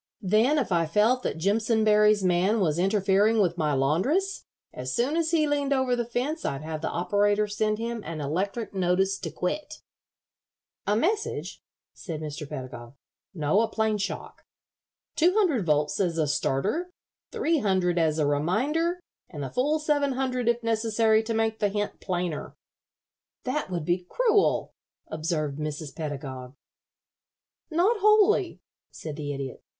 [0.23, 5.29] Then if I felt that Jimpsonberry's man was interfering with my laundress, as soon as
[5.29, 9.29] he leaned over the fence I'd have the operator send him an electric notice to
[9.29, 9.83] quit."
[10.87, 11.61] "A message?"
[11.93, 12.49] said Mr.
[12.49, 12.95] Pedagog.
[13.35, 14.43] "No, a plain shock.
[15.15, 16.89] Two hundred volts as a starter,
[17.31, 18.99] three hundred as a reminder,
[19.29, 22.55] and the full seven hundred if necessary to make the hint plainer."
[23.43, 24.73] "That would be cruel,"
[25.09, 25.95] observed Mrs.
[25.95, 26.55] Pedagog.
[27.69, 29.63] "Not wholly," said the Idiot.